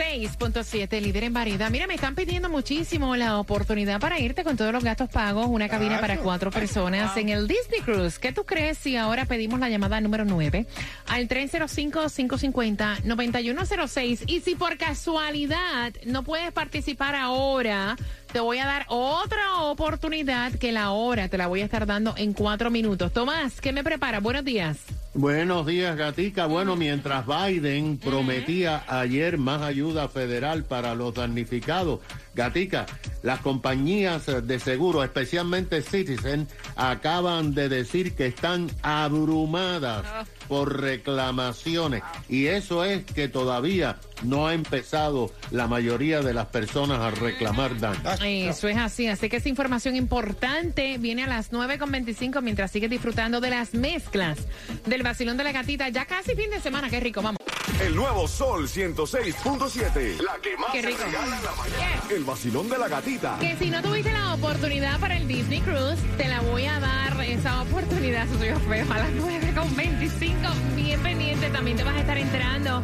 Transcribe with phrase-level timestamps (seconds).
[0.00, 1.68] 106.7, líder en variedad.
[1.70, 5.68] Mira, me están pidiendo muchísimo la oportunidad para irte con todos los gastos pagos, una
[5.68, 8.18] cabina para cuatro personas en el Disney Cruise.
[8.18, 10.64] ¿Qué tú crees si ahora pedimos la llamada número 9
[11.06, 14.22] al 305-550-9106?
[14.26, 17.98] Y si por casualidad no puedes participar ahora,
[18.32, 22.14] te voy a dar otra oportunidad que la hora te la voy a estar dando
[22.16, 23.12] en cuatro minutos.
[23.12, 24.20] Tomás, ¿qué me prepara?
[24.20, 24.78] Buenos días.
[25.14, 26.46] Buenos días, Gatica.
[26.46, 32.00] Bueno, mientras Biden prometía ayer más ayuda federal para los damnificados,
[32.40, 32.86] Gatica,
[33.22, 40.06] las compañías de seguro, especialmente Citizen, acaban de decir que están abrumadas
[40.48, 42.02] por reclamaciones.
[42.30, 47.78] Y eso es que todavía no ha empezado la mayoría de las personas a reclamar
[47.78, 48.00] daño.
[48.24, 53.42] Eso es así, así que esa información importante viene a las 9.25 mientras sigues disfrutando
[53.42, 54.38] de las mezclas
[54.86, 55.90] del vacilón de la gatita.
[55.90, 57.49] Ya casi fin de semana, qué rico, vamos.
[57.80, 60.20] El nuevo Sol 106.7.
[60.22, 62.02] La que más Qué se regala en la mañana.
[62.10, 63.38] El vacilón de la gatita.
[63.40, 67.20] Que si no tuviste la oportunidad para el Disney Cruise, te la voy a dar
[67.22, 70.74] esa oportunidad, eso soy feo, a las 9.25.
[70.74, 72.82] Bien pendiente, también te vas a estar enterando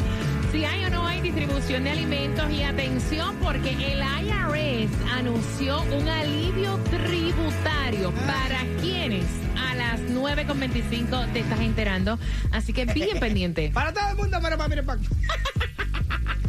[0.52, 6.08] si hay o no hay distribución de alimentos y atención porque el IRS anunció un
[6.08, 9.26] alivio tributario para quienes
[9.76, 12.18] las 9.25 te estás enterando.
[12.52, 13.70] Así que bien pendiente.
[13.72, 15.00] Para todo el mundo, para, mira, para.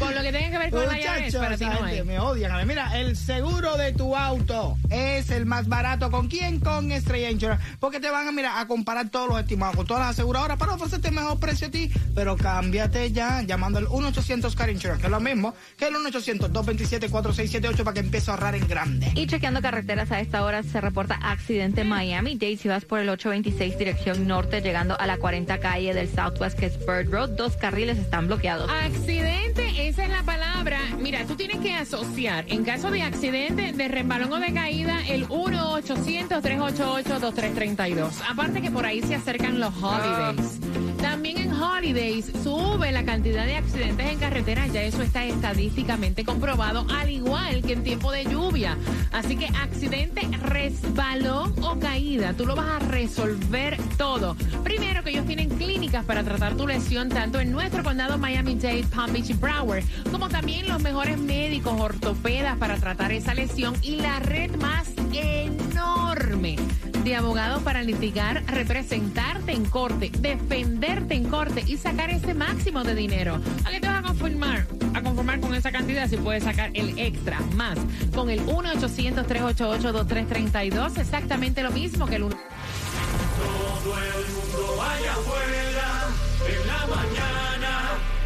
[0.08, 2.04] Con lo que tenga que ver con Muchachos, para ti esa no gente hay.
[2.04, 2.52] me odian.
[2.52, 6.10] A ver, mira, el seguro de tu auto es el más barato.
[6.12, 6.60] ¿Con quién?
[6.60, 7.64] Con Estrella Insurance.
[7.80, 10.74] Porque te van a, mira, a comparar todos los estimados con todas las aseguradoras para
[10.74, 11.92] ofrecerte mejor precio a ti.
[12.16, 17.94] Pero cámbiate ya llamando al 1-800-CAR Insurance, que es lo mismo que el 1-800-227-4678 para
[17.94, 19.12] que empieces a ahorrar en grande.
[19.16, 22.58] Y chequeando carreteras a esta hora se reporta accidente en Miami-Dade.
[22.58, 26.68] Si vas por el 826 dirección norte, llegando a la 40 calle del Southwest, que
[26.68, 28.70] es Bird Road, dos carriles están bloqueados.
[28.72, 30.78] Accidente, esa es la palabra.
[31.00, 35.28] Mira, tú tienes que asociar, en caso de accidente, de resbalón o de caída, el
[35.28, 38.22] 1-800-388-2332.
[38.30, 40.60] Aparte que por ahí se acercan los holidays.
[41.02, 46.86] También en holidays sube la cantidad de accidentes en carretera, ya eso está estadísticamente comprobado,
[46.90, 48.78] al igual que en tiempo de lluvia.
[49.12, 54.36] Así que accidente, resbalón o caída, tú lo vas a resolver todo.
[54.64, 59.14] Primero que ellos tienen clínicas para tratar tu lesión tanto en nuestro condado Miami-Dade, Palm
[59.14, 64.20] Beach y Broward, como también los mejores médicos ortopedas para tratar esa lesión y la
[64.20, 66.58] red más enorme
[67.04, 72.96] de abogados para litigar, representarte en corte, defenderte en corte y sacar ese máximo de
[72.96, 73.40] dinero.
[73.64, 74.68] ¿A qué te vas a conformar?
[74.94, 77.78] A conformar con esa cantidad si puedes sacar el extra más
[78.14, 82.36] con el 1-800-388-2332, exactamente lo mismo que el 1.
[82.36, 86.10] Todo el mundo vaya afuera
[86.46, 87.37] en la mañana.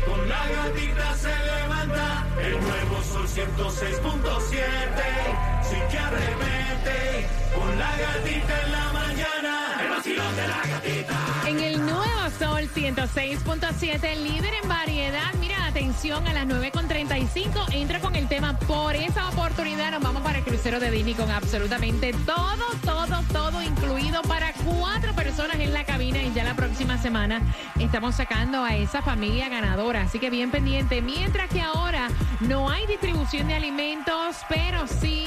[0.05, 2.25] Con la gatita se levanta.
[2.41, 4.59] El nuevo sol 106.7.
[5.63, 7.27] Sí que arremete.
[7.55, 9.00] Con la gatita en la mañana.
[11.45, 15.33] En el nuevo Sol 106.7, líder en variedad.
[15.39, 17.73] Mira, atención a las 9.35.
[17.73, 18.57] Entra con el tema.
[18.59, 23.61] Por esa oportunidad nos vamos para el crucero de Disney con absolutamente todo, todo, todo
[23.61, 26.21] incluido para cuatro personas en la cabina.
[26.23, 27.41] Y ya la próxima semana
[27.79, 30.03] estamos sacando a esa familia ganadora.
[30.03, 31.01] Así que bien pendiente.
[31.01, 32.07] Mientras que ahora
[32.39, 35.25] no hay distribución de alimentos, pero sí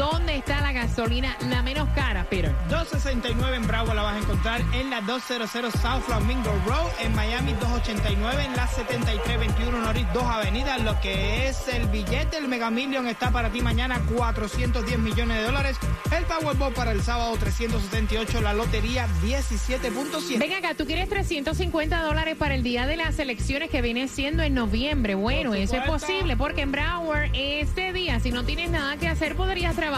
[0.00, 2.54] ¿Dónde está la gasolina la menos cara, Peter?
[2.70, 7.52] 269 en Bravo la vas a encontrar en la 200 South Flamingo Road, en Miami
[7.52, 13.08] 289 en la 7321 Norris 2 Avenida, lo que es el billete, el Mega Million
[13.08, 15.76] está para ti mañana 410 millones de dólares,
[16.16, 20.38] el Powerball para el sábado 378, la lotería 17.7.
[20.38, 24.42] Ven acá, tú quieres 350 dólares para el día de las elecciones que viene siendo
[24.42, 25.14] en noviembre.
[25.14, 29.36] Bueno, eso es posible porque en Broward este día, si no tienes nada que hacer,
[29.36, 29.89] podrías trabajar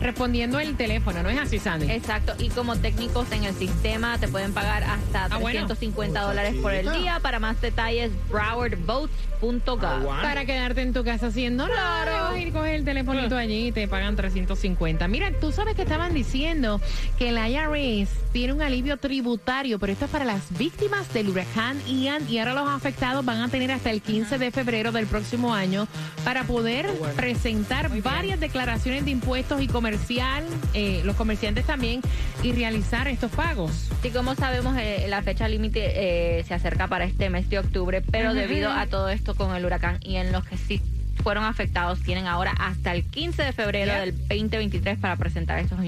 [0.00, 1.22] respondiendo el teléfono.
[1.22, 1.90] ¿No es así, Sandy?
[1.90, 5.66] Exacto, y como técnicos en el sistema te pueden pagar hasta Ah, bueno.
[5.66, 7.18] 350 dólares por el día.
[7.20, 10.06] Para más detalles, browardvotes.gov.
[10.22, 13.72] Para quedarte en tu casa haciendo nada, vas a ir coger el telefonito allí y
[13.72, 15.06] te pagan 350.
[15.08, 16.80] Mira, tú sabes que estaban diciendo
[17.18, 21.78] que el IRS tiene un alivio tributario, pero esto es para las víctimas del huracán
[21.86, 25.54] Ian y ahora los afectados van a tener hasta el 15 de febrero del próximo
[25.54, 25.86] año
[26.24, 30.44] para poder presentar varias declaraciones de impuestos y comercial,
[30.74, 32.00] eh, los comerciantes también,
[32.42, 33.88] y realizar estos pagos.
[34.02, 38.02] Y como sabemos, eh, la fecha límite eh, se acerca para este mes de octubre,
[38.02, 40.82] pero debido a todo esto con el huracán y en los que sí
[41.22, 44.00] fueron afectados, tienen ahora hasta el 15 de febrero Yep.
[44.00, 45.78] del 2023 para presentar estas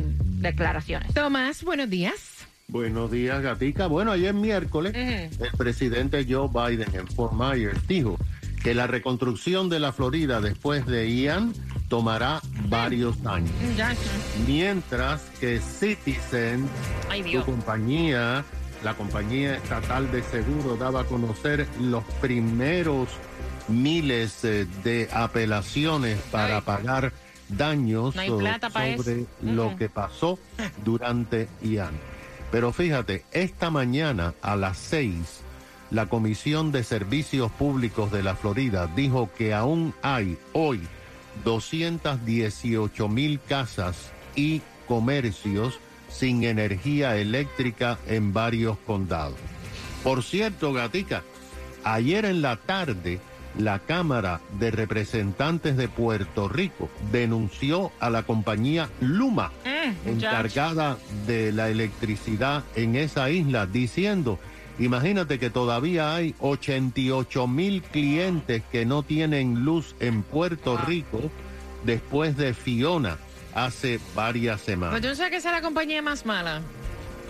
[0.41, 1.12] declaraciones.
[1.12, 2.15] Tomás, buenos días.
[2.69, 3.87] Buenos días, Gatica.
[3.89, 8.17] Bueno, ayer miércoles, el presidente Joe Biden en Fort Myers dijo
[8.62, 11.53] que la reconstrucción de la Florida después de Ian
[11.89, 13.51] tomará varios años.
[13.77, 13.95] Ya,
[14.47, 16.69] Mientras que Citizen,
[17.09, 18.45] Ay, su compañía,
[18.83, 23.09] la compañía estatal de seguro, daba a conocer los primeros
[23.69, 26.63] miles eh, de apelaciones para Ay.
[26.63, 27.13] pagar
[27.49, 30.39] daños No sobre lo que pasó
[30.85, 31.95] durante Ian.
[32.51, 35.41] Pero fíjate, esta mañana a las seis,
[35.91, 40.81] la Comisión de Servicios Públicos de la Florida dijo que aún hay hoy
[41.44, 45.79] 218 mil casas y comercios
[46.09, 49.38] sin energía eléctrica en varios condados.
[50.05, 51.23] Por cierto, Gatica,
[51.85, 53.21] ayer en la tarde,
[53.59, 59.50] la Cámara de Representantes de Puerto Rico denunció a la compañía Luma,
[59.87, 64.39] Mm, encargada de la electricidad en esa isla, diciendo,
[64.78, 71.20] imagínate que todavía hay 88 mil clientes que no tienen luz en Puerto Rico
[71.84, 73.17] después de Fiona
[73.55, 75.00] hace varias Pues semanas.
[75.00, 76.61] tú no sabes que es la compañía más mala.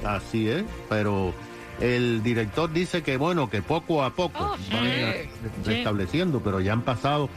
[0.05, 1.33] Así es, pero
[1.81, 5.29] el director dice que bueno, que poco a poco Oh, van a sí.
[5.65, 7.29] restableciendo, pero ya han pasado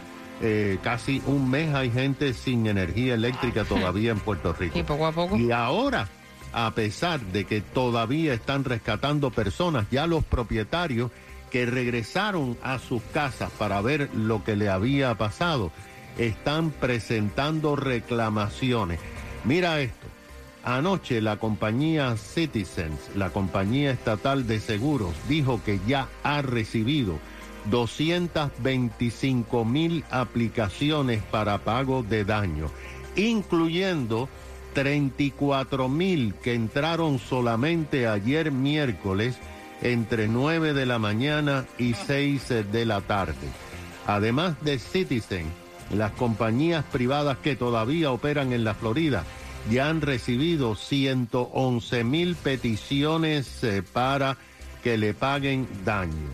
[0.42, 4.80] eh, casi un mes, hay gente sin energía eléctrica todavía en Puerto Rico.
[4.80, 5.36] Y poco a poco.
[5.38, 6.08] Y ahora,
[6.54, 11.12] a pesar de que todavía están rescatando personas, ya los propietarios
[11.52, 15.72] que regresaron a sus casas para ver lo que le había pasado,
[16.18, 19.00] están presentando reclamaciones.
[19.46, 20.08] Mira esto.
[20.64, 27.18] Anoche la compañía Citizens, la compañía estatal de seguros, dijo que ya ha recibido
[27.70, 32.70] 225 mil aplicaciones para pago de daño,
[33.16, 34.28] incluyendo
[34.74, 39.38] 34 mil que entraron solamente ayer miércoles
[39.82, 43.48] entre 9 de la mañana y 6 de la tarde.
[44.08, 45.46] Además de Citizen,
[45.94, 49.24] las compañías privadas que todavía operan en la Florida
[49.70, 54.38] ya han recibido 111 mil peticiones eh, para
[54.84, 56.30] que le paguen daño.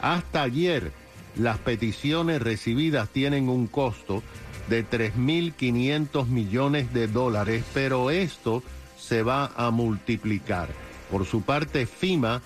[0.00, 0.92] Hasta ayer,
[1.36, 4.22] las peticiones recibidas tienen un costo
[4.68, 8.62] de 3.500 millones de dólares, pero esto
[8.98, 10.68] se va a multiplicar.
[11.10, 12.42] Por su parte, FIMA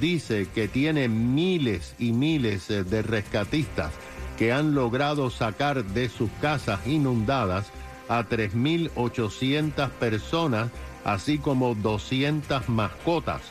[0.00, 3.92] dice que tiene miles y miles eh, de rescatistas
[4.36, 7.66] que han logrado sacar de sus casas inundadas
[8.08, 10.70] a 3.800 personas,
[11.04, 13.42] así como 200 mascotas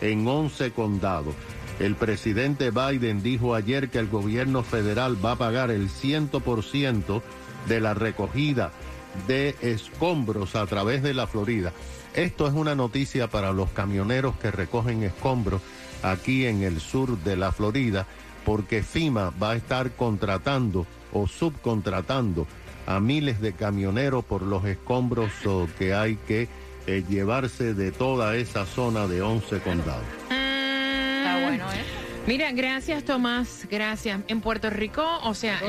[0.00, 1.34] en 11 condados.
[1.78, 7.22] El presidente Biden dijo ayer que el gobierno federal va a pagar el 100%
[7.66, 8.72] de la recogida
[9.26, 11.72] de escombros a través de la Florida.
[12.14, 15.60] Esto es una noticia para los camioneros que recogen escombros
[16.02, 18.06] aquí en el sur de la Florida,
[18.44, 22.46] porque FIMA va a estar contratando o subcontratando
[22.86, 25.30] a miles de camioneros por los escombros
[25.78, 26.48] que hay que
[26.86, 30.04] eh, llevarse de toda esa zona de 11 condados.
[30.30, 32.01] Está bueno, ¿eh?
[32.26, 34.20] Mira, gracias Tomás, gracias.
[34.28, 35.60] En Puerto Rico, o sea,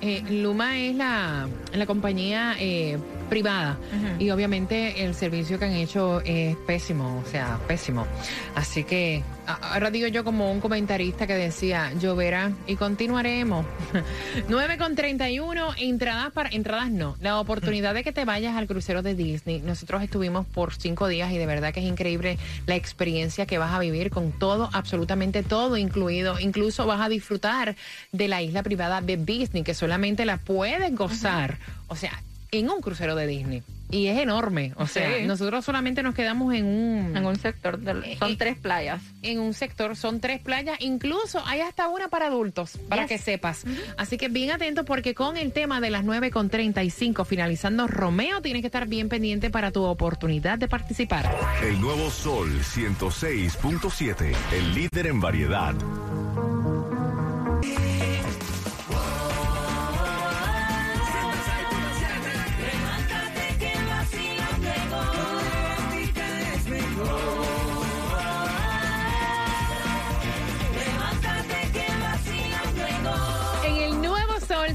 [0.00, 2.98] eh, Luma es la, la compañía eh,
[3.30, 3.78] privada.
[4.18, 8.06] Y obviamente el servicio que han hecho es pésimo, o sea, pésimo.
[8.54, 13.64] Así que ahora digo yo como un comentarista que decía, lloverá y continuaremos.
[14.48, 19.02] 9 con 31, entradas para, entradas no, la oportunidad de que te vayas al crucero
[19.02, 19.60] de Disney.
[19.60, 23.72] Nosotros estuvimos por cinco días y de verdad que es increíble la experiencia que vas
[23.72, 26.38] a vivir con todo, absolutamente todo incluido.
[26.38, 27.76] Incluso vas a disfrutar
[28.12, 31.58] de la isla privada de Disney, que solamente la puedes gozar,
[31.88, 32.22] o sea,
[32.52, 33.62] en un crucero de Disney.
[33.92, 35.26] Y es enorme, o sea, Sí.
[35.26, 39.02] nosotros solamente nos quedamos en un En un sector, del- Eh, son eh, tres playas.
[39.22, 43.08] en un sector, son tres playas, incluso hay hasta una para adultos, para Yes.
[43.08, 43.64] que sepas.
[43.98, 48.40] Así que bien atento porque con el tema de las 9 con 35, finalizando Romeo,
[48.42, 51.28] tienes que estar bien pendiente para tu oportunidad de participar.
[51.64, 54.32] El nuevo Sol 106.7.
[54.52, 55.74] El líder en variedad.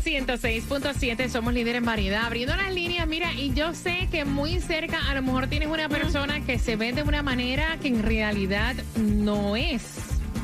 [0.05, 2.25] 106.7 somos líderes en variedad.
[2.25, 5.89] Abriendo las líneas, mira, y yo sé que muy cerca a lo mejor tienes una
[5.89, 9.95] persona que se ve de una manera que en realidad no es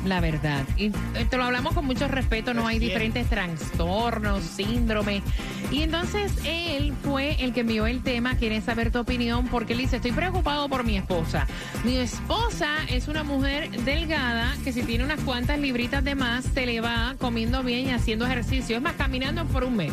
[0.04, 0.64] la verdad.
[0.76, 5.22] Y eh, te lo hablamos con mucho respeto, no hay diferentes trastornos, síndromes.
[5.70, 9.80] Y entonces él fue el que envió el tema, quiere saber tu opinión, porque él
[9.80, 11.46] dice, estoy preocupado por mi esposa.
[11.84, 16.66] Mi esposa es una mujer delgada que si tiene unas cuantas libritas de más, se
[16.66, 18.76] le va comiendo bien y haciendo ejercicio.
[18.76, 19.92] Es más, caminando por un mes.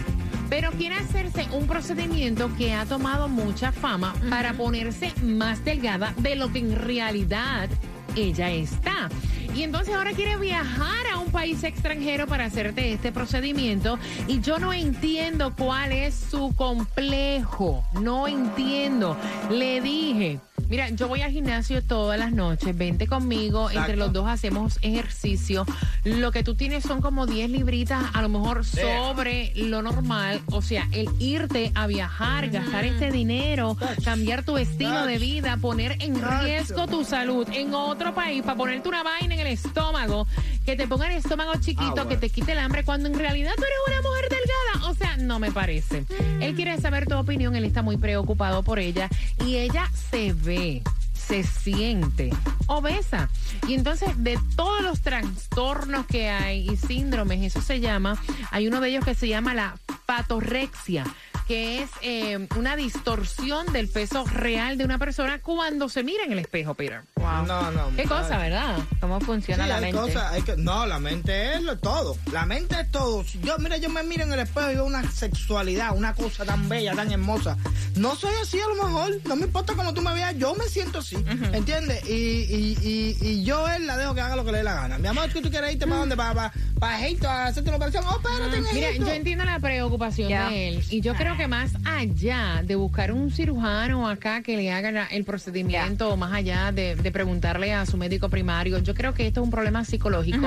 [0.50, 6.36] Pero quiere hacerse un procedimiento que ha tomado mucha fama para ponerse más delgada de
[6.36, 7.70] lo que en realidad
[8.16, 9.10] ella está.
[9.56, 13.98] Y entonces ahora quiere viajar a un país extranjero para hacerte este procedimiento
[14.28, 19.18] y yo no entiendo cuál es su complejo, no entiendo.
[19.50, 24.28] Le dije, mira, yo voy al gimnasio todas las noches, vente conmigo, entre los dos
[24.28, 25.66] hacemos ejercicio.
[26.04, 30.62] Lo que tú tienes son como 10 libritas, a lo mejor sobre lo normal, o
[30.62, 36.22] sea, el irte a viajar, gastar este dinero, cambiar tu estilo de vida, poner en
[36.22, 40.28] riesgo tu salud en otro país para ponerte una vaina en el estómago,
[40.70, 43.64] que te ponga el estómago chiquito, que te quite el hambre, cuando en realidad tú
[43.64, 44.92] eres una mujer delgada.
[44.92, 46.06] O sea, no me parece.
[46.42, 49.10] Él quiere saber tu opinión, él está muy preocupado por ella
[49.44, 52.32] y ella se ve se siente
[52.68, 53.30] obesa.
[53.68, 58.22] Y entonces, de todos los trastornos que hay y síndromes, eso se llama,
[58.52, 61.04] hay uno de ellos que se llama la patorexia
[61.50, 66.32] que es eh, una distorsión del peso real de una persona cuando se mira en
[66.32, 67.02] el espejo, Peter.
[67.16, 67.48] Wow.
[67.48, 67.90] No, no.
[67.96, 68.78] Qué cosa, ¿verdad?
[69.02, 70.16] ¿Cómo funciona Sí, la hay mente?
[70.20, 72.16] hay que- no, la mente es lo todo.
[72.32, 73.24] La mente es todo.
[73.24, 76.46] Si Yo, mira, yo me miro en el espejo y veo una sexualidad, una cosa
[76.46, 77.58] tan bella, tan hermosa.
[77.96, 79.20] No soy así a lo mejor.
[79.26, 81.16] No me importa cómo tú me veas, yo me siento así.
[81.52, 82.08] ¿Entiendes?
[82.08, 84.76] Y, y, y, y yo él la dejo que haga lo que le dé la
[84.76, 85.00] gana.
[85.00, 86.16] Mi amor, ¿tú, tú quieres irte para dónde?
[86.16, 88.04] Para, para, para Egipto a hacerte una operación.
[88.08, 89.08] Oh, espérate, en Mira, Egipto.
[89.08, 90.50] yo entiendo la preocupación Ya.
[90.50, 94.74] de él y yo creo que más allá de buscar un cirujano acá que le
[94.74, 99.26] haga el procedimiento, más allá de, de preguntarle a su médico primario, yo creo que
[99.26, 100.46] esto es un problema psicológico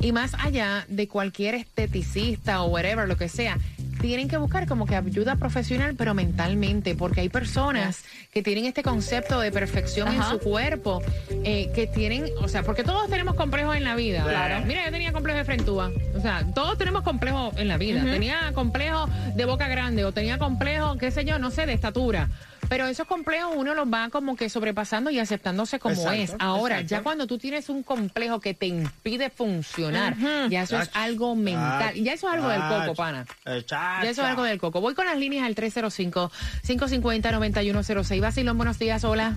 [0.00, 3.58] y más allá de cualquier esteticista o whatever, lo que sea.
[4.00, 8.82] Tienen que buscar como que ayuda profesional, pero mentalmente, porque hay personas que tienen este
[8.82, 11.02] concepto de perfección en su cuerpo,
[11.44, 14.22] eh, que tienen, o sea, porque todos tenemos complejos en la vida.
[14.22, 14.64] Claro.
[14.66, 15.90] Mira, yo tenía complejo de frentúa.
[16.16, 18.02] O sea, todos tenemos complejos en la vida.
[18.02, 22.28] Tenía complejo de boca grande o tenía complejo, qué sé yo, no sé, de estatura.
[22.70, 26.34] Pero esos complejos uno los va como que sobrepasando y aceptándose como Exacto, es.
[26.38, 26.94] Ahora, exacto.
[26.94, 30.14] ya cuando tú tienes un complejo que te impide funcionar,
[30.48, 31.94] ya eso es algo mental.
[31.96, 33.26] Ya eso es algo del coco, pana.
[33.44, 34.80] eh, Ya eso es algo del coco.
[34.80, 38.20] Voy con las líneas al 305-550-9106.
[38.20, 39.34] Basilón, buenos días, hola.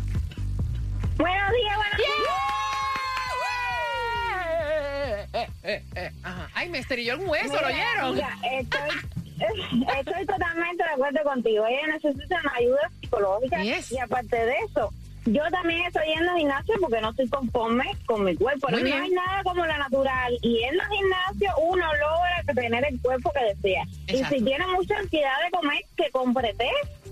[1.18, 1.98] Buenos días, buenos
[5.36, 6.48] Eh, eh, eh, ajá.
[6.54, 7.80] Ay, me estrelló un hueso, ¿lo días.
[7.96, 8.14] oyeron?
[8.16, 8.90] Mira, estoy,
[10.00, 11.66] estoy totalmente de acuerdo contigo.
[11.66, 13.64] Ella necesita una ayuda psicológica.
[13.64, 13.92] Yes.
[13.92, 14.92] Y aparte de eso,
[15.26, 18.68] yo también estoy yendo al gimnasio porque no estoy conforme con mi cuerpo.
[18.70, 19.02] Muy no bien.
[19.02, 20.38] hay nada como la natural.
[20.42, 23.84] Y en el gimnasio uno logra tener el cuerpo que desea.
[24.08, 24.36] Exacto.
[24.36, 26.70] Y si tiene mucha ansiedad de comer, que compre té,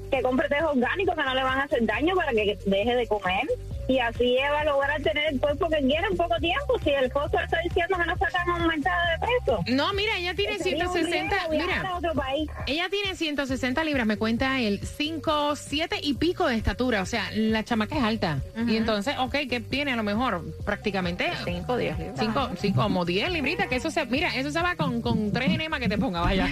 [0.09, 3.07] que compre té orgánicos que no le van a hacer daño para que deje de
[3.07, 3.47] comer.
[3.87, 6.79] Y así ella va a lograr tener el cuerpo que quiere en poco tiempo.
[6.83, 9.63] Si el esposo está diciendo que no está tan aumentado de peso.
[9.67, 12.49] No, mira, ella tiene Sería un 160, riesgo viajar mira, a otro país.
[12.67, 17.29] ella tiene 160 libras, me cuenta él, 5, 7 y pico de estatura, o sea,
[17.33, 18.39] la chamaca es alta.
[18.67, 20.43] Y entonces, ok, ¿qué tiene a lo mejor?
[20.65, 21.97] Prácticamente 5 días.
[22.17, 25.49] 5, sí, como 10 libritas, que eso se, mira, eso se va con, con tres
[25.49, 26.47] enemas que te ponga, vaya.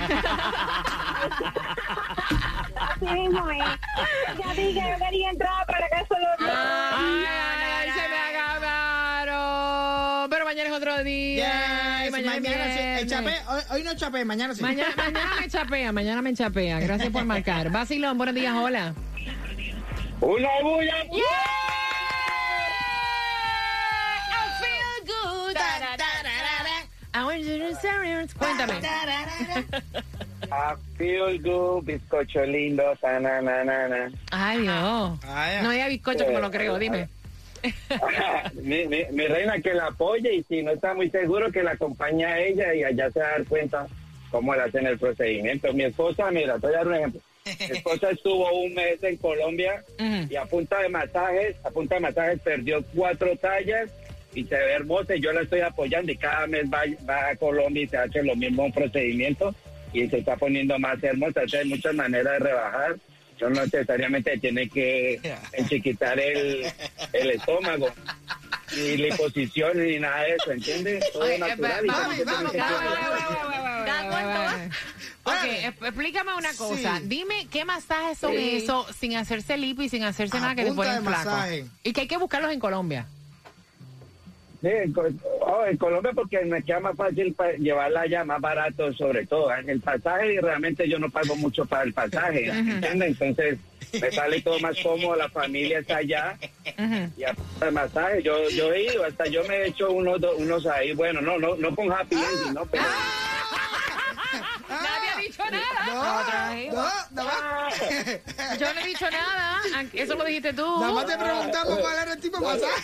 [2.76, 3.60] así mismo es.
[4.40, 5.89] Ya dije que yo quería entrar para
[6.40, 10.30] Ay, ay, ay, se me acabaron.
[10.30, 12.04] Pero mañana es otro día.
[12.04, 12.80] Yes, mañana, mañana, es sí.
[13.04, 14.62] El chapé, hoy, hoy no chapé, mañana sí.
[14.62, 16.80] Mañana, mañana me chapea, mañana me chapea.
[16.80, 17.70] Gracias por marcar.
[17.72, 18.94] Vacilón, buenos días, hola.
[20.22, 20.96] Una bulla.
[20.98, 21.08] I
[24.60, 25.58] feel good.
[27.14, 27.90] I want you to say-
[28.38, 28.82] Cuéntame.
[30.52, 34.12] I feel good, bizcocho lindo, sana, na, na, na.
[34.32, 35.20] Ay, Dios.
[35.24, 35.62] Ah, ya.
[35.62, 37.08] No había bizcocho como lo creo, dime.
[38.54, 41.72] mi, mi, mi reina que la apoye y si no está muy seguro que la
[41.72, 43.88] acompañe a ella y allá se va a dar cuenta
[44.32, 45.74] cómo le hacen el procedimiento.
[45.74, 47.22] Mi esposa, mira, te voy a dar un ejemplo.
[47.46, 49.84] Mi esposa estuvo un mes en Colombia
[50.30, 53.92] y a punta de masajes, a punta de masajes perdió cuatro tallas
[54.34, 57.36] y se ve hermosa y yo la estoy apoyando y cada mes va, va a
[57.36, 59.54] Colombia y se hace lo mismo procedimiento
[59.94, 61.42] y se está poniendo más hermosa.
[61.42, 62.96] Entonces, hay muchas maneras de rebajar.
[63.42, 65.18] No necesariamente tiene que
[65.54, 66.66] enchiquitar el,
[67.14, 67.88] el estómago,
[68.76, 71.10] ni liposición, ni nada de eso, ¿entiendes?
[71.14, 71.86] Todo Oye, natural.
[75.84, 76.98] explícame una cosa.
[76.98, 77.04] Sí.
[77.06, 78.58] Dime qué masajes son Sí.
[78.58, 81.30] esos sin hacerse lipo y sin hacerse A nada que te ponen flaco.
[81.30, 81.66] masaje.
[81.84, 83.06] Y que hay que buscarlos en Colombia.
[84.62, 84.94] Sí, en,
[85.42, 89.54] oh, en Colombia porque me queda más fácil llevarla allá, más barato sobre todo.
[89.56, 93.10] En el pasaje y realmente yo no pago mucho para el pasaje, ¿entiendes?
[93.22, 93.58] Entonces
[94.02, 96.38] me sale todo más cómodo, la familia está allá
[97.18, 100.36] y a de masaje yo yo he ido, hasta yo me he hecho unos do-
[100.36, 102.84] unos ahí, bueno, no no no con happy ending, no, pero
[104.70, 106.66] Nadie ha dicho nada.
[106.72, 109.60] No, no, más, Yo no he dicho nada.
[109.94, 110.80] Eso lo dijiste tú.
[110.80, 112.84] nada más te preguntamos cuál era el tipo de masaje.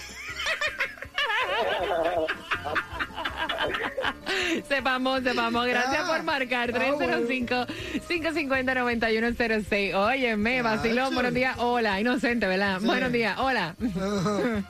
[4.67, 5.65] Sepamos, sepamos.
[5.67, 6.71] Gracias Ah, por marcar.
[6.75, 7.17] ah, bueno.
[7.27, 9.93] 305-550-9106.
[9.95, 11.13] Óyeme, vacilón.
[11.13, 11.55] Buenos días.
[11.59, 11.99] Hola.
[11.99, 12.79] Inocente, ¿verdad?
[12.81, 13.37] Buenos días.
[13.39, 13.75] Hola.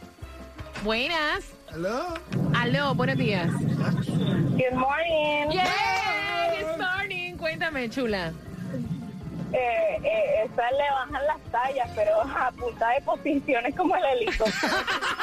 [0.84, 1.46] Buenas.
[1.74, 2.13] ¿Aló?
[2.55, 3.50] Aló, buenos días.
[3.51, 5.50] Good morning.
[5.51, 7.36] Yeah, good morning.
[7.38, 8.32] Cuéntame, chula.
[9.51, 14.74] Eh, eh, esa le bajan las tallas, pero a punta de posiciones como el helicóptero.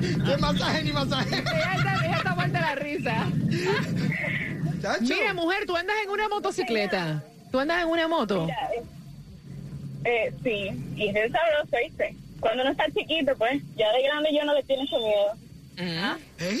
[0.00, 1.38] ¿Qué masaje ni masaje?
[1.38, 3.26] Ella está, ella está muerta de la risa.
[4.82, 5.02] Chacho.
[5.02, 7.24] Mira, mujer, tú andas en una motocicleta.
[7.50, 8.46] ¿Tú andas en una moto?
[8.46, 8.84] Mira, eh,
[10.04, 12.16] eh, sí, y es sabroso, ¿viste?
[12.40, 15.32] Cuando uno está chiquito, pues, ya de grande yo no le tiene ese miedo.
[16.38, 16.56] ¿Eh?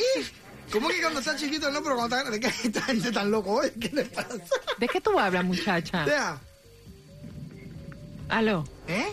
[0.72, 1.82] ¿Cómo que cuando está chiquito no?
[1.82, 3.70] Pero cuando está grande, ¿qué esta gente tan loco hoy?
[3.80, 4.34] ¿Qué le pasa?
[4.78, 6.04] ¿De qué tú hablas, muchacha?
[6.04, 6.40] Vea,
[8.28, 8.64] Aló.
[8.88, 9.06] ¿eh?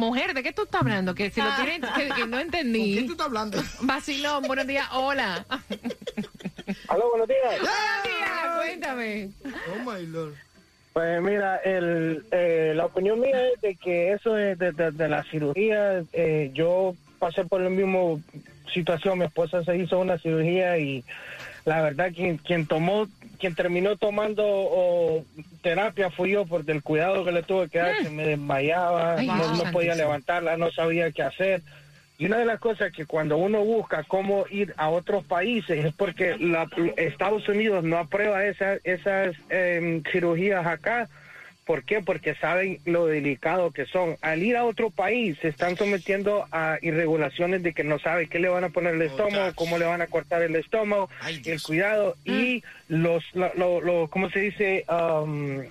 [0.00, 1.14] Mu- mujer, ¿de qué tú estás hablando?
[1.14, 2.92] Que si lo tienes, que, que no ¿Con entendí.
[2.94, 3.62] quién tú estás hablando?
[3.82, 5.44] Vacilón, buenos días, hola.
[6.88, 7.40] Aló, buenos días.
[7.60, 9.30] Buenos días, cuéntame.
[9.44, 10.34] Oh my lord.
[10.94, 15.08] Pues mira, el, eh, la opinión mía es de que eso es de, de- de
[15.08, 16.02] la cirugía.
[16.12, 18.20] eh, yo pasé por la misma
[18.72, 19.18] situación.
[19.18, 21.04] Mi esposa se hizo una cirugía y
[21.64, 23.06] la verdad quien, quien tomó,
[23.38, 25.24] quien terminó tomando oh,
[25.62, 27.96] terapia fui yo por el cuidado que le tuve que dar.
[28.02, 31.62] que me desmayaba, Ay, no, podía levantarla, no sabía qué hacer.
[32.18, 35.94] Y una de las cosas que cuando uno busca cómo ir a otros países es
[35.94, 41.08] porque la- Estados Unidos no aprueba esa- esas em, cirugías acá.
[41.66, 42.00] ¿Por qué?
[42.00, 44.16] Porque saben lo delicado que son.
[44.22, 48.38] Al ir a otro país se están sometiendo a irregulaciones de que no sabe qué
[48.40, 49.54] le van a poner el estómago, Muchacho.
[49.56, 54.08] cómo le van a cortar el estómago, Ay, el cuidado y los, lo, lo- lo-
[54.08, 54.84] ¿cómo se dice?
[54.88, 55.62] Um,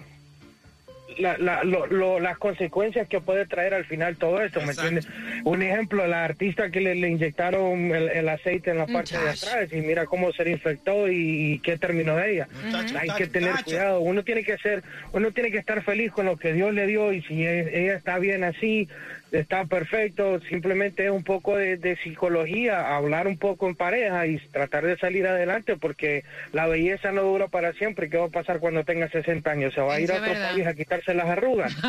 [1.19, 5.07] la- la- lo- lo- las consecuencias que puede traer al final todo esto, ¿me entiendes?
[5.43, 9.29] Un ejemplo, la artista que le, le inyectaron el, el aceite en la parte de
[9.29, 12.47] atrás y mira cómo se le infectó y, y qué terminó de ella.
[12.65, 13.65] Muchacho, Hay que tener muchacho.
[13.65, 16.87] cuidado, uno tiene que ser, uno tiene que estar feliz con lo que Dios le
[16.87, 18.87] dio y si e- ella está bien así,
[19.31, 24.37] está perfecto, simplemente es un poco de, de psicología, hablar un poco en pareja y
[24.51, 28.09] tratar de salir adelante porque la belleza no dura para siempre.
[28.09, 29.73] ¿Qué va a pasar cuando tenga 60 años?
[29.73, 30.51] ¿Se va a ir a otro verdad.
[30.53, 31.75] país a quitarse las arrugas?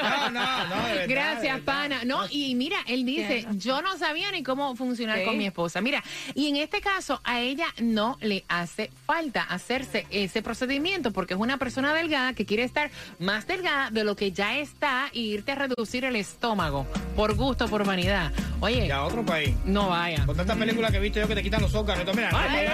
[0.00, 2.04] No, no, no, de verdad, Gracias, de pana.
[2.04, 5.24] No, y mira, él dice, yo no sabía ni cómo funcionar Sí.
[5.24, 5.80] con mi esposa.
[5.80, 6.02] Mira,
[6.34, 11.40] y en este caso a ella no le hace falta hacerse ese procedimiento porque es
[11.40, 15.52] una persona delgada que quiere estar más delgada de lo que ya está y irte
[15.52, 18.30] a reducir el estómago por gusto, por vanidad.
[18.60, 19.54] Oye, Y a otro país.
[19.64, 20.24] no vaya.
[20.26, 22.00] Con tantas películas que he visto yo que te quitan los órganos.
[22.00, 22.68] Entonces, mira, Ay,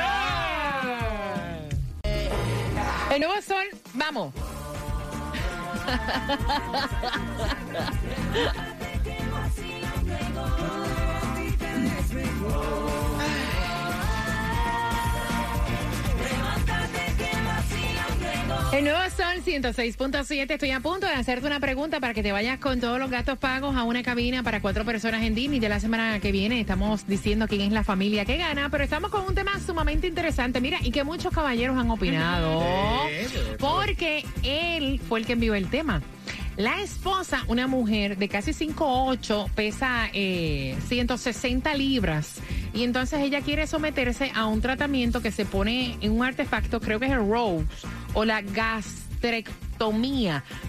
[3.15, 4.33] El nuevo sol, vamos.
[18.77, 20.51] El nuevo Sol 106.7.
[20.51, 23.39] Estoy a punto de hacerte una pregunta para que te vayas con todos los gastos
[23.39, 25.61] pagos a una cabina para cuatro personas en Disney.
[25.61, 29.11] De la semana que viene estamos diciendo quién es la familia que gana, pero estamos
[29.11, 30.61] con un tema sumamente interesante.
[30.61, 32.63] Mira, y que muchos caballeros han opinado.
[33.59, 36.03] Porque él fue el que envió el tema.
[36.59, 42.41] La esposa, una mujer de casi 5'8, pesa eh, 160 libras.
[42.75, 46.99] Y entonces ella quiere someterse a un tratamiento que se pone en un artefacto, creo
[46.99, 47.67] que es el Rose,
[48.17, 49.66] o la gastrectomía,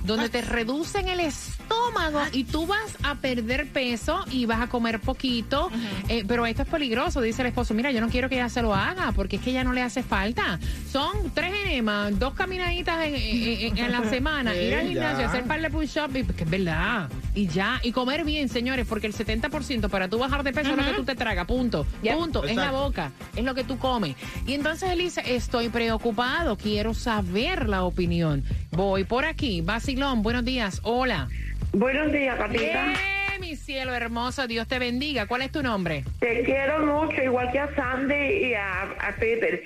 [0.05, 4.99] donde te reducen el estómago y tú vas a perder peso y vas a comer
[4.99, 5.69] poquito.
[6.09, 7.73] Eh, pero esto es peligroso, dice el esposo.
[7.73, 9.81] Mira, yo no quiero que ella se lo haga porque es que ella no le
[9.81, 10.59] hace falta.
[10.91, 15.27] Son tres enemas, dos caminaditas en, en- en- en la semana, ir al gimnasio, ya.
[15.29, 17.09] hacer par de push-up, y- que es verdad.
[17.35, 20.77] Y ya, y comer bien, señores, porque el 70% para tú bajar de peso es
[20.77, 21.85] lo que tú te tragas, punto.
[22.13, 24.15] Punto, es la boca, es lo que tú comes.
[24.45, 28.43] Y entonces él dice, estoy preocupado, quiero saber la opinión.
[28.71, 31.27] Voy por aquí, Basilón, buenos días, hola.
[31.73, 32.93] Buenos días, Catita.
[32.93, 35.27] Eh, mi cielo hermoso, Dios te bendiga.
[35.27, 36.03] ¿Cuál es tu nombre?
[36.19, 39.63] Te quiero mucho, igual que a Sandy y a, a Peter.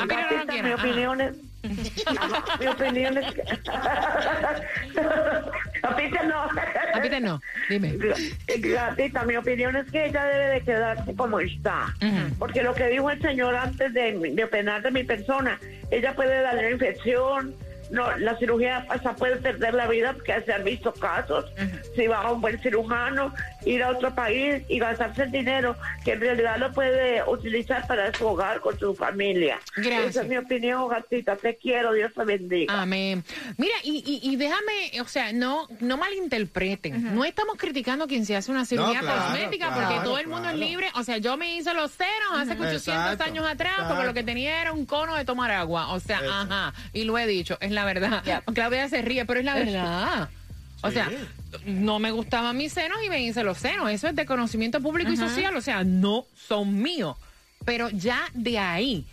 [0.00, 1.36] A Peter no lo mi opinión es...
[2.60, 3.26] mi opinión es...
[5.82, 6.42] a Peter no.
[6.42, 7.96] A Peter no, dime.
[8.58, 11.94] Gatita, mi opinión es que ella debe de quedarse como está.
[12.38, 15.58] Porque lo que dijo el señor antes de, de opinar de mi persona,
[15.90, 17.54] ella puede darle una infección,
[17.90, 21.46] no, la cirugía hasta puede perder la vida porque se han visto casos.
[21.96, 26.12] Si va a un buen cirujano, ir a otro país y gastarse el dinero que
[26.12, 29.58] en realidad lo puede utilizar para su hogar con su familia.
[29.76, 30.10] Gracias.
[30.10, 31.36] Esa es mi opinión, gatita.
[31.36, 32.80] Te quiero, Dios te bendiga.
[32.80, 33.24] Amén.
[33.56, 37.14] Mira, y, y, y déjame, o sea, no, no malinterpreten.
[37.14, 40.26] No estamos criticando a quien se hace una cirugía claro, cosmética, claro, porque todo el
[40.28, 40.88] mundo es libre.
[40.94, 44.22] O sea, yo me hice los senos hace 800 Exacto, años atrás, porque lo que
[44.22, 45.92] tenía era un cono de tomar agua.
[45.92, 46.32] O sea, Eso.
[46.32, 46.72] ajá.
[46.92, 48.22] Y lo he dicho, es la verdad.
[48.54, 50.28] Claudia se ríe, pero es la verdad.
[50.82, 51.10] O sea,
[51.66, 53.90] no me gustaban mis senos y me hice los senos.
[53.90, 55.56] Eso es de conocimiento público y social.
[55.56, 57.16] O sea, no son míos.
[57.64, 59.06] Pero ya de ahí,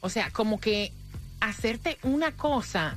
[0.00, 0.92] o sea, como que
[1.40, 2.96] hacerte una cosa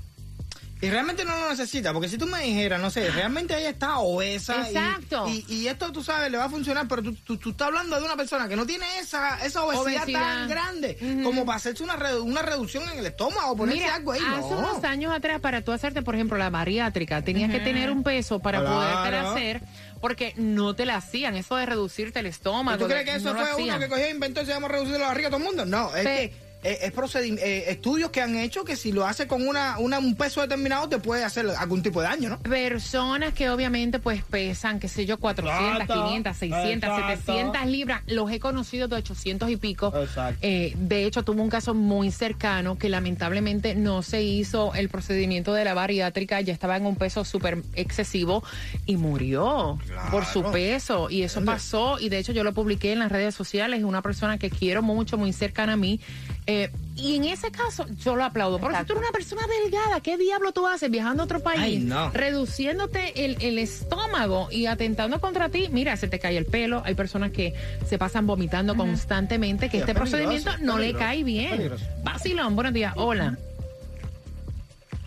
[0.83, 3.99] Y realmente no lo necesita, porque si tú me dijeras, no sé, realmente ella está
[3.99, 4.67] obesa.
[4.67, 5.27] Exacto.
[5.29, 7.97] Y, y esto, tú sabes, le va a funcionar, pero tú, tú, tú estás hablando
[7.97, 10.19] de una persona que no tiene esa, esa obesidad, Obesidad.
[10.19, 14.11] tan grande como para hacerse una, redu- una reducción en el estómago, ponerse Mira, algo
[14.11, 14.19] ahí.
[14.21, 14.57] hace no.
[14.59, 18.39] unos años atrás, para tú hacerte, por ejemplo, la bariátrica, tenías que tener un peso
[18.39, 18.75] para Claro.
[18.75, 19.61] poder hacer,
[20.01, 22.77] porque no te la hacían, eso de reducirte el estómago.
[22.77, 24.99] ¿Tú crees que eso no fue uno que cogió e inventó y se llama reducir
[24.99, 25.65] la barriga a todo el mundo?
[25.65, 29.27] No, es Pe- que es procedim- eh, estudios que han hecho que si lo hace
[29.27, 32.39] con una, una- un peso determinado te puede hacer algún tipo de daño, ¿no?
[32.39, 37.33] Personas que obviamente pues pesan, qué sé yo, 400, Exacto, 500, 600, exacto.
[37.33, 38.01] 700 libras.
[38.07, 39.93] Los he conocido de 800 y pico.
[39.95, 40.39] Exacto.
[40.41, 45.53] Eh, de hecho, tuvo un caso muy cercano que lamentablemente no se hizo el procedimiento
[45.53, 46.39] de la bariátrica.
[46.41, 48.43] Ya estaba en un peso súper excesivo
[48.85, 49.77] y murió
[50.11, 51.09] por su peso.
[51.09, 51.99] Y eso pasó.
[51.99, 53.79] Y de hecho yo lo publiqué en las redes sociales.
[53.79, 55.99] Es una persona que quiero mucho, muy cercana a mí.
[56.45, 58.59] Eh, y en ese caso yo lo aplaudo.
[58.59, 61.61] Porque si tú eres una persona delgada, ¿qué diablo tú haces viajando a otro país?
[61.61, 62.11] Ay, no.
[62.11, 66.83] reduciéndote el, el estómago y atentando contra ti, mira, se te cae el pelo.
[66.85, 67.53] Hay personas que
[67.87, 71.71] se pasan vomitando constantemente, que Sí, este es procedimiento es no le cae bien.
[72.03, 72.93] Basilón, buenos días.
[72.95, 73.37] Hola.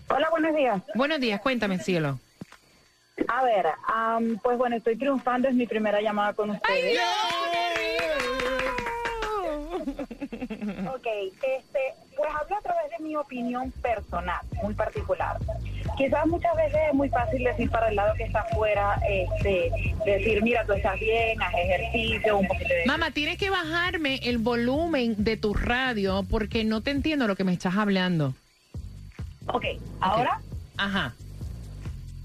[0.08, 0.82] Hola, buenos días.
[0.94, 2.18] Buenos días, cuéntame, cielo.
[3.28, 6.98] A ver, am, pues bueno, estoy triunfando, es mi primera llamada con ustedes.
[10.94, 15.38] Ok, este, pues hablo a través de mi opinión personal, muy particular.
[15.96, 19.70] Quizás muchas veces es muy fácil decir para el lado que está afuera, este,
[20.04, 22.86] decir, mira, tú estás bien, haz ejercicio, un poquito de...
[22.86, 27.44] Mamá, tienes que bajarme el volumen de tu radio porque no te entiendo lo que
[27.44, 28.34] me estás hablando.
[29.48, 29.64] Ok,
[30.00, 30.40] ahora...
[30.76, 31.14] Ajá.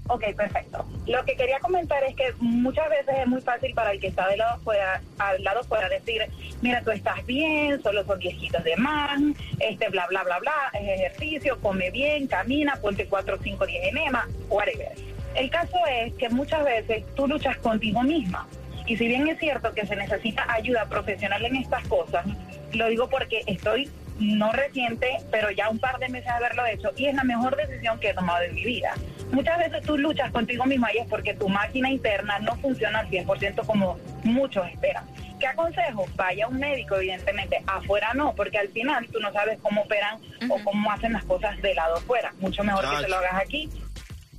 [0.08, 0.84] Ok, perfecto.
[1.06, 4.28] Lo que quería comentar es que muchas veces es muy fácil para el que está
[4.28, 6.22] del lado fuera, al lado fuera decir,
[6.60, 9.20] mira, tú estás bien, solo son viejitos de más,
[9.60, 14.28] este, bla, bla, bla, bla, es ejercicio, come bien, camina, ponte 4, 5, 10 enema,
[14.48, 14.92] whatever.
[15.34, 18.46] El caso es que muchas veces tú luchas contigo misma.
[18.86, 22.26] Y si bien es cierto que se necesita ayuda profesional en estas cosas,
[22.72, 23.88] lo digo porque estoy
[24.18, 27.98] no reciente, pero ya un par de meses haberlo hecho y es la mejor decisión
[27.98, 28.94] que he tomado en mi vida.
[29.32, 33.08] Muchas veces tú luchas contigo misma y es porque tu máquina interna no funciona al
[33.08, 35.04] 100% como muchos esperan.
[35.40, 36.06] ¿Qué aconsejo?
[36.14, 37.60] Vaya a un médico, evidentemente.
[37.66, 41.60] Afuera no, porque al final tú no sabes cómo operan o cómo hacen las cosas
[41.62, 42.32] de lado afuera.
[42.38, 43.68] Mucho mejor que te lo hagas aquí.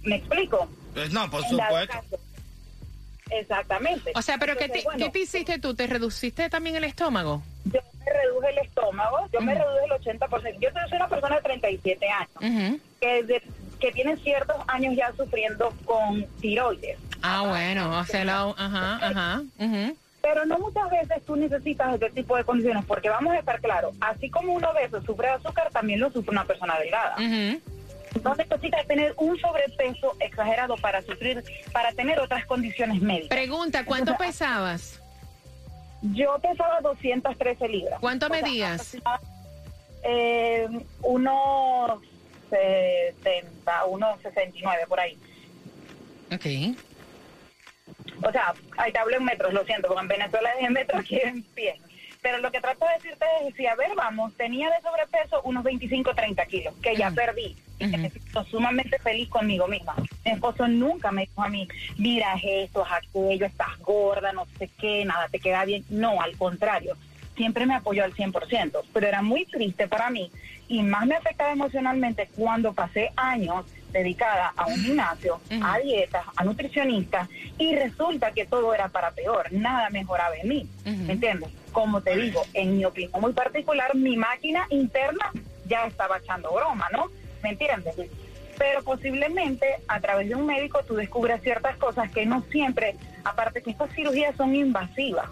[0.04, 0.70] ¿Me explico?
[0.94, 1.94] Pues no, por En supuesto.
[1.94, 2.20] caso.
[3.32, 4.12] Exactamente.
[4.16, 5.74] O sea, pero ¿qué te, bueno, ¿qué te hiciste tú?
[5.74, 7.42] ¿Te reduciste también el estómago?
[7.66, 10.60] Yo me reduje el estómago, yo me reduje el 80%.
[10.60, 12.80] Yo soy una persona de 37 años, Ujú.
[13.02, 13.44] que, de-
[13.84, 16.98] que tiene ciertos años ya sufriendo con tiroides.
[17.22, 19.42] Ah, bueno, o sea, la- ajá, ajá.
[20.22, 23.94] Pero no muchas veces tú necesitas este tipo de condiciones, porque vamos a estar claros,
[24.00, 27.16] así como un obeso sufre de azúcar, también lo sufre una persona delgada.
[27.18, 27.62] Ujú.
[28.24, 31.44] No necesitas tener un sobrepeso exagerado para sufrir,
[31.74, 33.28] para tener otras condiciones médicas.
[33.38, 35.02] Pregunta, ¿cuánto Entonces, pesabas?
[36.04, 38.00] Yo pesaba 213 libras.
[38.00, 38.96] ¿Cuánto O sea, medías?
[40.04, 40.68] Eh,
[41.02, 42.00] unos
[42.54, 45.18] 70, unos 69 por ahí.
[46.32, 46.76] Ok.
[48.24, 51.02] O sea, ahí te hablo en metros, lo siento, porque en Venezuela es en metros
[51.02, 51.80] aquí en pies.
[52.22, 55.64] Pero lo que trato de decirte es, si a ver, vamos, tenía de sobrepeso unos
[55.64, 57.56] 25, 30 kilos, que ya perdí.
[57.80, 59.96] Y que me siento sumamente feliz conmigo misma.
[60.24, 64.46] Mi esposo nunca me dijo a mí, mira, es esto, es aquello, estás gorda, no
[64.58, 65.84] sé qué, nada te queda bien.
[65.90, 66.96] No, al contrario.
[67.36, 70.32] Siempre me apoyó al 100%, pero era muy triste para mí
[70.68, 76.44] y más me afectaba emocionalmente cuando pasé años dedicada a un gimnasio, a dietas, a
[76.44, 81.50] nutricionistas y resulta que todo era para peor, nada mejoraba en mí, ¿me entiendes?
[81.72, 85.32] Como te digo, en mi opinión muy particular, mi máquina interna
[85.68, 87.06] ya estaba echando broma, ¿no?
[87.44, 87.96] ¿Me entiendes?
[88.58, 93.62] Pero posiblemente a través de un médico tú descubres ciertas cosas que no siempre, aparte
[93.62, 95.30] que estas cirugías son invasivas,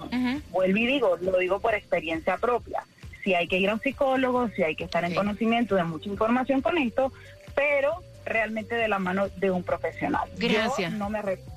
[0.52, 2.84] vuelvo y digo, lo digo por experiencia propia.
[3.24, 6.10] Si hay que ir a un psicólogo, si hay que estar en conocimiento de mucha
[6.10, 7.12] información con esto,
[7.56, 10.30] pero realmente de la mano de un profesional.
[10.38, 10.94] Yo Gracias.
[10.94, 11.51] no me arrepiento.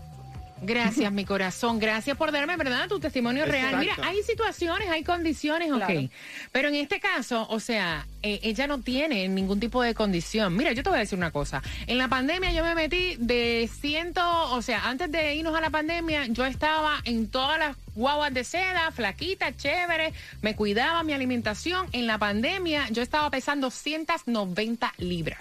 [0.62, 1.78] Gracias, mi corazón.
[1.78, 2.88] Gracias por darme, ¿verdad?
[2.88, 3.76] Tu testimonio real.
[3.78, 5.78] Mira, hay situaciones, hay condiciones, ok.
[5.78, 6.08] Claro.
[6.52, 10.56] Pero en este caso, o sea, eh, ella no tiene ningún tipo de condición.
[10.56, 11.62] Mira, yo te voy a decir una cosa.
[11.86, 15.70] En la pandemia yo me metí de ciento, o sea, antes de irnos a la
[15.70, 21.88] pandemia, yo estaba en todas las guaguas de seda, flaquita, chévere, me cuidaba mi alimentación.
[21.92, 25.40] En la pandemia yo estaba pesando 190 libras.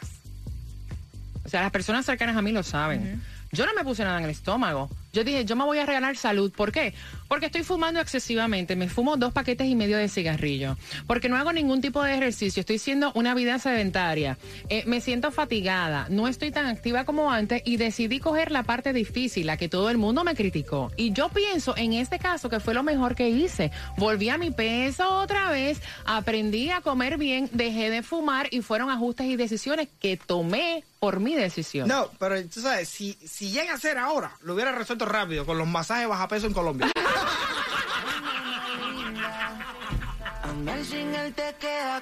[1.45, 3.21] O sea, las personas cercanas a mí lo saben.
[3.52, 4.89] Yo no me puse nada en el estómago.
[5.13, 6.52] Yo dije, yo me voy a regalar salud.
[6.52, 6.95] ¿Por qué?
[7.28, 8.76] Porque estoy fumando excesivamente.
[8.76, 10.76] Me fumo dos paquetes y medio de cigarrillo.
[11.06, 12.62] Porque no hago ningún tipo de ejercicio.
[12.62, 14.39] Estoy siendo una vida sedentaria.
[14.69, 16.08] Eh, me siento fatigada.
[16.10, 17.62] No estoy tan activa como antes.
[17.63, 20.91] Y decidí coger la parte difícil, la que todo el mundo me criticó.
[20.97, 23.69] Y yo pienso en este caso que fue lo mejor que hice.
[23.97, 25.80] Volví a mi peso otra vez.
[26.06, 27.52] Aprendí a comer bien.
[27.54, 28.47] Dejé de fumar.
[28.49, 31.86] Y fueron ajustes y decisiones que tomé por mi decisión.
[31.86, 35.58] No, pero tú sabes, si, si llega a ser ahora, lo hubiera resuelto rápido con
[35.58, 36.89] los masajes baja peso en Colombia.
[40.44, 42.02] Andar sin él te queda